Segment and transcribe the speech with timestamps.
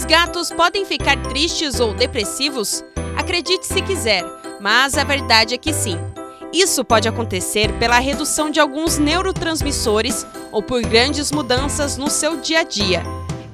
[0.00, 2.82] Os gatos podem ficar tristes ou depressivos?
[3.18, 4.24] Acredite se quiser,
[4.58, 5.98] mas a verdade é que sim.
[6.54, 12.60] Isso pode acontecer pela redução de alguns neurotransmissores ou por grandes mudanças no seu dia
[12.60, 13.02] a dia.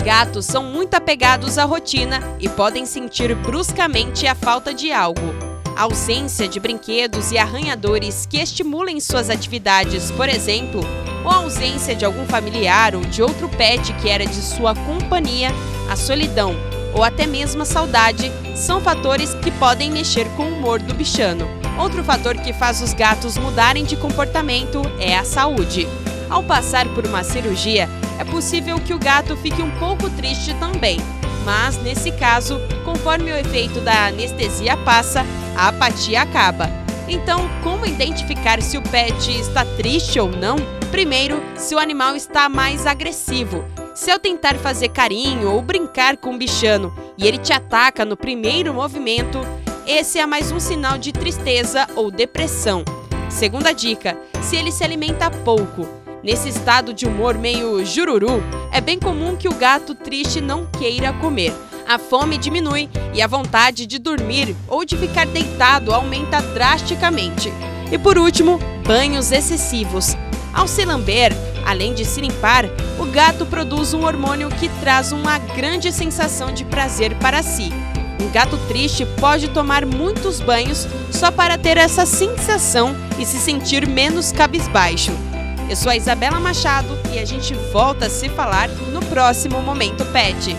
[0.04, 5.34] Gatos são muito apegados à rotina e podem sentir bruscamente a falta de algo.
[5.74, 10.80] A ausência de brinquedos e arranhadores que estimulem suas atividades, por exemplo,
[11.26, 15.50] ou a ausência de algum familiar ou de outro pet que era de sua companhia,
[15.90, 16.54] a solidão
[16.94, 21.46] ou até mesmo a saudade são fatores que podem mexer com o humor do bichano.
[21.78, 25.86] Outro fator que faz os gatos mudarem de comportamento é a saúde.
[26.30, 30.98] Ao passar por uma cirurgia, é possível que o gato fique um pouco triste também,
[31.44, 36.70] mas nesse caso, conforme o efeito da anestesia passa, a apatia acaba.
[37.06, 40.56] Então, como identificar se o pet está triste ou não?
[40.96, 43.62] Primeiro, se o animal está mais agressivo.
[43.94, 48.16] Se eu tentar fazer carinho ou brincar com o bichano e ele te ataca no
[48.16, 49.38] primeiro movimento,
[49.86, 52.82] esse é mais um sinal de tristeza ou depressão.
[53.28, 55.86] Segunda dica: se ele se alimenta pouco.
[56.22, 61.12] Nesse estado de humor meio jururu, é bem comum que o gato triste não queira
[61.12, 61.52] comer.
[61.86, 67.52] A fome diminui e a vontade de dormir ou de ficar deitado aumenta drasticamente.
[67.92, 70.16] E por último, banhos excessivos.
[70.56, 71.32] Ao se lamber,
[71.66, 72.64] além de se limpar,
[72.98, 77.70] o gato produz um hormônio que traz uma grande sensação de prazer para si.
[78.22, 83.86] Um gato triste pode tomar muitos banhos só para ter essa sensação e se sentir
[83.86, 85.12] menos cabisbaixo.
[85.68, 90.06] Eu sou a Isabela Machado e a gente volta a se falar no próximo Momento
[90.06, 90.56] Pet.